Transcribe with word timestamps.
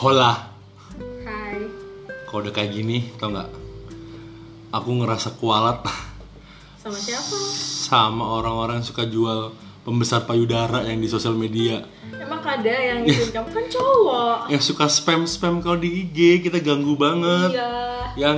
Hola, 0.00 0.48
Hai. 1.22 1.60
kalau 2.24 2.40
udah 2.40 2.52
kayak 2.54 2.72
gini, 2.72 3.12
tau 3.16 3.28
nggak? 3.28 3.48
Aku 4.72 4.96
ngerasa 4.96 5.36
kualat 5.36 5.84
Sama 6.74 6.96
siapa? 6.96 7.36
sama 7.84 8.24
orang-orang 8.34 8.80
yang 8.80 8.86
suka 8.86 9.04
jual 9.04 9.52
pembesar 9.82 10.24
payudara 10.24 10.80
yang 10.82 10.96
di 10.96 11.04
sosial 11.04 11.34
media. 11.34 11.84
Emang 12.14 12.40
ada 12.40 12.70
yang 12.70 13.02
ngikutin 13.02 13.28
kamu 13.30 13.48
kan 13.50 13.66
cowok. 13.68 14.38
Yang 14.48 14.62
suka 14.64 14.86
spam-spam 14.86 15.60
kalau 15.60 15.76
di 15.76 15.90
IG, 16.02 16.18
kita 16.40 16.60
ganggu 16.60 16.94
banget. 16.94 17.52
Iya. 17.52 17.72
Yang 18.16 18.36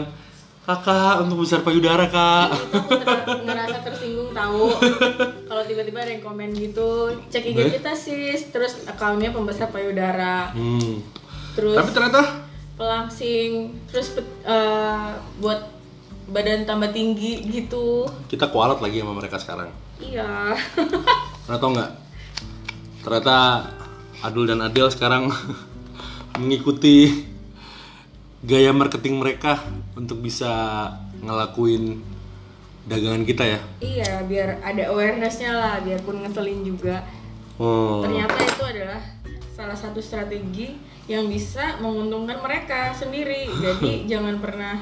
kakak 0.62 1.14
untuk 1.20 1.42
besar 1.42 1.60
payudara 1.60 2.06
kak. 2.06 2.48
Itu 2.50 2.78
aku 2.78 2.90
ter- 2.96 3.42
ngerasa 3.44 3.78
tersinggung 3.82 4.30
tahu. 4.32 4.66
Kalau 5.52 5.62
tiba-tiba 5.62 5.98
ada 6.00 6.10
yang 6.10 6.24
komen 6.24 6.50
gitu, 6.54 6.90
cek 7.28 7.44
IG 7.44 7.58
kita 7.76 7.92
sis, 7.92 8.48
terus 8.48 8.82
akunnya 8.82 9.30
pembesar 9.30 9.68
payudara, 9.68 10.50
Hmm. 10.50 11.02
Terus 11.52 11.76
Tapi 11.76 11.90
ternyata 11.92 12.22
pelangsing, 12.76 13.78
terus 13.86 14.16
eh, 14.44 15.08
buat 15.38 15.60
badan 16.32 16.64
tambah 16.64 16.90
tinggi 16.90 17.44
gitu. 17.50 18.08
kita 18.30 18.48
kualat 18.48 18.80
lagi 18.80 19.04
sama 19.04 19.12
mereka 19.12 19.36
sekarang. 19.36 19.68
Iya. 20.00 20.56
Karena 21.46 21.58
tau 21.60 21.70
nggak? 21.70 21.90
Ternyata 23.02 23.36
Adul 24.22 24.46
dan 24.48 24.62
Adel 24.62 24.88
sekarang 24.88 25.28
mengikuti 26.40 27.26
gaya 28.42 28.74
marketing 28.74 29.22
mereka 29.22 29.62
untuk 29.94 30.18
bisa 30.22 30.50
ngelakuin 31.22 32.02
dagangan 32.82 33.22
kita 33.22 33.46
ya. 33.46 33.60
iya, 33.78 34.26
biar 34.26 34.58
ada 34.58 34.90
awarenessnya 34.90 35.54
lah, 35.54 35.74
biarpun 35.86 36.26
ngeselin 36.26 36.66
juga. 36.66 37.06
Oh. 37.62 38.02
ternyata 38.02 38.42
itu 38.42 38.64
adalah 38.64 38.98
salah 39.52 39.76
satu 39.76 40.00
strategi 40.00 40.72
yang 41.04 41.28
bisa 41.28 41.76
menguntungkan 41.78 42.40
mereka 42.40 42.92
sendiri 42.92 43.46
jadi 43.64 44.08
jangan 44.08 44.40
pernah 44.40 44.80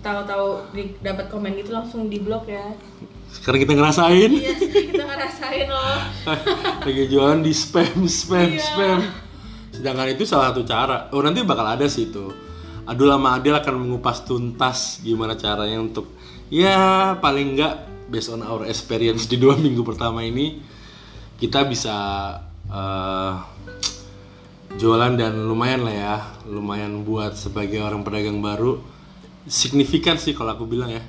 tahu-tahu 0.00 0.70
dapat 1.00 1.26
komen 1.28 1.56
gitu 1.56 1.72
langsung 1.72 2.06
di 2.06 2.20
blok 2.20 2.46
ya 2.46 2.72
Sekarang 3.28 3.60
kita 3.60 3.74
ngerasain 3.74 4.30
iya 4.30 4.54
kita 4.54 5.02
ngerasain 5.02 5.66
loh 5.66 5.98
lagi 6.86 7.04
jualan 7.08 7.40
di 7.40 7.50
spam 7.50 8.06
spam 8.06 8.46
Iya. 8.46 8.62
spam. 8.62 9.00
Sedangkan 9.74 10.06
itu 10.06 10.22
salah 10.22 10.54
satu 10.54 10.62
cara. 10.62 11.10
Oh 11.10 11.18
nanti 11.18 11.42
bakal 11.42 11.66
ada 11.66 11.90
sih 11.90 12.06
itu. 12.06 12.30
Adul 12.86 13.10
sama 13.10 13.34
Adel 13.34 13.58
akan 13.58 13.74
mengupas 13.74 14.22
tuntas 14.22 15.02
gimana 15.02 15.34
caranya 15.34 15.82
untuk 15.82 16.14
ya 16.46 17.10
paling 17.18 17.58
enggak 17.58 17.82
based 18.06 18.30
on 18.30 18.46
our 18.46 18.62
experience 18.70 19.26
di 19.26 19.34
dua 19.34 19.58
minggu 19.64 19.82
pertama 19.82 20.22
ini 20.22 20.62
kita 21.42 21.66
bisa 21.66 21.96
eh, 22.70 23.32
jualan 24.84 25.16
dan 25.16 25.32
lumayan 25.48 25.80
lah 25.80 25.96
ya. 25.96 26.16
Lumayan 26.44 27.08
buat 27.08 27.32
sebagai 27.32 27.80
orang 27.80 28.04
pedagang 28.04 28.44
baru. 28.44 28.76
Signifikan 29.48 30.20
sih 30.20 30.36
kalau 30.36 30.52
aku 30.52 30.68
bilang 30.68 30.92
ya. 30.92 31.00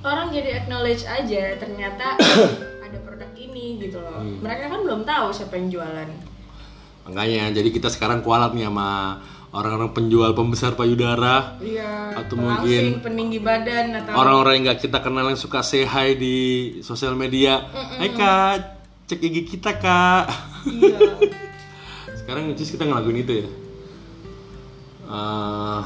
Orang 0.00 0.32
jadi 0.32 0.64
acknowledge 0.64 1.04
aja 1.04 1.60
ternyata 1.60 2.16
ada 2.88 2.98
produk 3.04 3.28
ini 3.36 3.76
gitu 3.84 4.00
loh. 4.00 4.16
Hmm. 4.16 4.40
mereka 4.40 4.72
kan 4.72 4.80
belum 4.80 5.04
tahu 5.04 5.28
siapa 5.28 5.60
yang 5.60 5.68
jualan. 5.68 6.08
Makanya 7.04 7.52
jadi 7.52 7.68
kita 7.68 7.92
sekarang 7.92 8.24
kualat 8.24 8.56
nih 8.56 8.72
sama 8.72 9.20
orang-orang 9.52 9.92
penjual 9.92 10.32
pembesar 10.32 10.72
payudara. 10.72 11.60
Iya 11.60 12.16
Atau 12.16 12.40
pelangsing, 12.40 13.04
peninggi 13.04 13.44
badan 13.44 13.92
atau 14.00 14.16
orang-orang 14.16 14.52
yang 14.56 14.64
nggak 14.72 14.80
kita 14.88 14.98
kenal 15.04 15.28
yang 15.28 15.36
suka 15.36 15.60
say 15.60 15.84
hi 15.84 16.16
di 16.16 16.36
sosial 16.80 17.12
media. 17.12 17.60
Hai 18.00 18.08
kak. 18.16 18.80
Cek 19.04 19.20
IG 19.20 19.36
kita 19.52 19.76
kak. 19.76 20.24
Iya 20.64 20.98
sekarang 22.22 22.54
Cis 22.54 22.70
kita 22.70 22.86
ngelakuin 22.86 23.20
itu 23.26 23.32
ya. 23.42 23.48
Eh, 25.12 25.82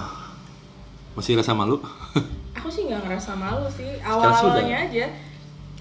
masih 1.17 1.41
rasa 1.41 1.57
malu? 1.57 1.81
Aku 2.61 2.69
sih 2.69 2.85
nggak 2.87 3.09
ngerasa 3.09 3.33
malu 3.35 3.67
sih. 3.73 3.97
Sudah. 3.99 4.31
awal-awalnya 4.31 4.77
aja. 4.87 5.07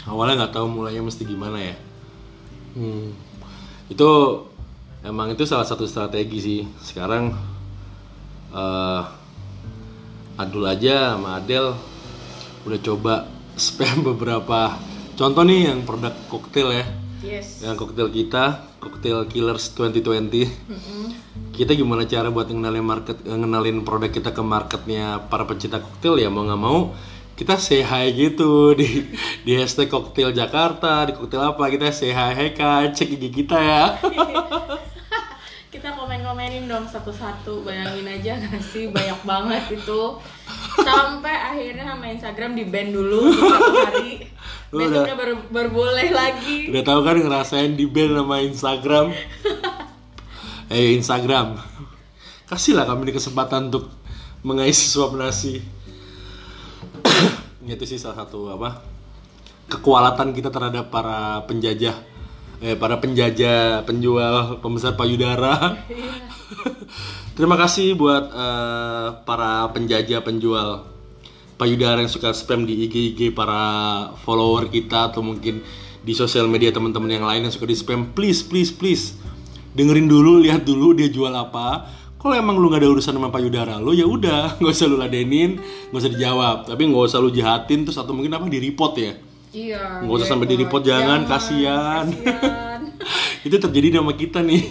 Awalnya 0.07 0.33
nggak 0.45 0.53
tahu 0.55 0.67
mulainya 0.71 1.03
mesti 1.03 1.23
gimana 1.27 1.59
ya. 1.59 1.75
Hmm. 2.75 3.15
itu 3.87 4.11
emang 4.99 5.31
itu 5.31 5.47
salah 5.47 5.63
satu 5.63 5.87
strategi 5.87 6.39
sih. 6.41 6.61
Sekarang 6.83 7.31
eh 8.55 9.03
Adul 10.35 10.67
aja 10.67 11.15
sama 11.15 11.39
Adel 11.39 11.71
udah 12.67 12.79
coba 12.83 13.13
spam 13.55 14.03
beberapa 14.03 14.75
contoh 15.15 15.47
nih 15.47 15.71
yang 15.71 15.87
produk 15.87 16.11
koktail 16.27 16.75
ya 16.75 17.04
yes. 17.25 17.65
Yang 17.65 17.75
koktail 17.81 18.09
kita 18.13 18.69
koktail 18.77 19.25
killers 19.25 19.73
2020 19.73 21.57
kita 21.57 21.71
gimana 21.73 22.05
cara 22.05 22.29
buat 22.29 22.51
ngenalin 22.51 22.85
market 22.85 23.17
eh, 23.25 23.33
ngenalin 23.33 23.81
produk 23.81 24.11
kita 24.13 24.29
ke 24.35 24.43
marketnya 24.45 25.25
para 25.25 25.49
pencinta 25.49 25.81
koktail? 25.81 26.21
Ya 26.21 26.29
mau 26.29 26.45
nggak 26.45 26.61
mau 26.61 26.93
kita 27.35 27.59
say 27.59 27.83
hi 27.83 28.15
gitu 28.15 28.71
di 28.79 29.09
di 29.43 29.51
hashtag 29.57 29.91
koktail 29.91 30.31
Jakarta 30.31 31.09
di 31.09 31.17
koktail 31.17 31.51
apa? 31.55 31.65
Kita 31.67 31.89
say 31.89 32.13
hi 32.13 32.31
hey 32.37 32.49
kak 32.53 32.93
cek 32.93 33.09
IG 33.09 33.23
kita 33.33 33.57
ya. 33.57 33.83
Kita 35.75 35.91
komen-komenin 35.91 36.71
dong 36.71 36.87
satu-satu 36.87 37.67
bayangin 37.67 38.07
aja 38.07 38.39
gak 38.39 38.63
sih? 38.63 38.87
Banyak 38.87 39.27
banget 39.27 39.75
itu. 39.75 40.17
Sampai 40.79 41.35
akhirnya 41.35 41.83
sama 41.83 42.15
Instagram 42.15 42.55
di 42.55 42.63
ban 42.63 42.95
dulu 42.95 43.35
satu 43.35 43.71
hari 43.83 44.23
Lu 44.75 44.83
besoknya 44.91 45.15
baru, 45.15 45.33
baru 45.47 45.69
boleh 45.71 46.07
lagi. 46.11 46.67
Udah 46.67 46.83
tahu 46.83 46.99
kan 47.07 47.15
ngerasain 47.15 47.79
di 47.79 47.87
band 47.87 48.19
sama 48.19 48.35
Instagram? 48.43 49.07
Eh 50.65 50.97
Instagram. 50.97 51.61
Kasihlah 52.49 52.89
kami 52.89 53.05
ini 53.05 53.13
kesempatan 53.13 53.69
untuk 53.69 53.85
mengais 54.41 54.73
suap 54.73 55.13
nasi. 55.13 55.61
Itu 57.69 57.85
sih 57.85 58.01
salah 58.01 58.25
satu 58.25 58.49
apa 58.49 58.81
kekualatan 59.69 60.33
kita 60.33 60.49
terhadap 60.49 60.89
para 60.89 61.45
penjajah 61.45 61.93
eh 62.65 62.73
para 62.73 62.97
penjajah 62.97 63.85
penjual 63.85 64.57
pembesar 64.57 64.97
payudara. 64.97 65.85
Terima 67.37 67.61
kasih 67.61 67.93
buat 67.93 68.25
eh, 68.33 69.07
para 69.21 69.69
penjajah 69.69 70.25
penjual 70.25 70.94
payudara 71.55 72.03
yang 72.03 72.11
suka 72.11 72.35
spam 72.35 72.67
di 72.67 72.87
IG 72.87 73.15
IG 73.15 73.19
para 73.31 74.11
follower 74.23 74.67
kita 74.67 75.11
atau 75.11 75.23
mungkin 75.23 75.63
di 76.05 76.13
sosial 76.13 76.45
media 76.45 76.69
teman-teman 76.69 77.09
yang 77.09 77.25
lain 77.25 77.47
yang 77.47 77.53
suka 77.53 77.65
di 77.65 77.75
spam 77.75 78.11
please 78.13 78.43
please 78.45 78.69
please. 78.69 79.17
Dengerin 79.75 80.07
dulu 80.07 80.39
lihat 80.39 80.63
dulu 80.63 80.95
dia 80.95 81.11
jual 81.11 81.31
apa. 81.33 81.91
Kalau 82.19 82.33
emang 82.33 82.57
lu 82.57 82.73
nggak 82.73 82.81
ada 82.81 82.89
urusan 82.89 83.13
sama 83.13 83.29
payudara 83.29 83.77
lu 83.77 83.93
ya 83.93 84.05
udah 84.09 84.53
nggak 84.59 84.73
usah 84.73 84.87
lu 84.89 84.97
ladenin 84.99 85.57
nggak 85.89 85.99
usah 85.99 86.11
dijawab. 86.11 86.57
Tapi 86.67 86.81
nggak 86.85 87.03
usah 87.09 87.19
lu 87.23 87.31
jahatin 87.31 87.87
terus 87.87 87.97
atau 87.97 88.11
mungkin 88.11 88.35
apa 88.35 88.45
di 88.51 88.59
report 88.59 88.93
ya. 88.99 89.13
Iya 89.55 90.03
nggak 90.03 90.15
usah 90.19 90.27
sampai 90.27 90.47
di 90.51 90.55
report 90.59 90.83
jangan 90.83 91.23
kasihan. 91.23 92.05
kasihan. 92.11 92.81
itu 93.47 93.55
terjadi 93.55 94.01
sama 94.03 94.13
kita 94.13 94.43
nih. 94.43 94.63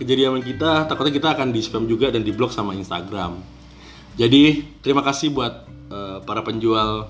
Kejadian 0.00 0.28
sama 0.34 0.40
kita 0.40 0.70
takutnya 0.88 1.12
kita 1.14 1.28
akan 1.36 1.48
di 1.52 1.60
spam 1.60 1.84
juga 1.84 2.08
dan 2.08 2.24
di 2.24 2.32
blok 2.32 2.50
sama 2.54 2.72
Instagram. 2.72 3.38
Jadi 4.16 4.60
terima 4.84 5.00
kasih 5.00 5.32
buat 5.32 5.72
eh, 6.16 6.20
para 6.24 6.44
penjual 6.44 7.08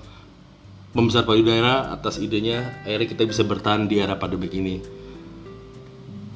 pembesar 0.93 1.25
payudara 1.25 1.89
atas 1.89 2.21
idenya 2.21 2.83
akhirnya 2.85 3.07
kita 3.09 3.23
bisa 3.25 3.43
bertahan 3.45 3.89
di 3.89 3.97
era 3.97 4.17
pandemik 4.17 4.53
ini. 4.53 4.81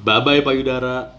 Bye 0.02 0.22
bye 0.22 0.42
payudara 0.42 1.17